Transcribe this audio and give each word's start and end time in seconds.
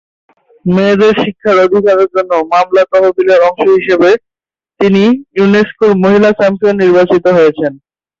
মেয়েদের 0.65 1.13
শিক্ষার 1.23 1.57
অধিকারের 1.65 2.09
জন্য 2.15 2.31
মালালা 2.51 2.83
তহবিলের 2.91 3.39
অংশ 3.49 3.63
হিসাবে 3.77 4.09
তিনি 4.79 5.03
ইউনেস্কোর 5.37 5.91
মহিলা 6.03 6.29
চ্যাম্পিয়ন 6.39 6.75
নির্বাচিত 6.83 7.25
হয়েছেন। 7.37 7.71